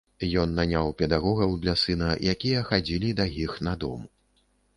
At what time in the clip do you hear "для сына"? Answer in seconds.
1.65-2.07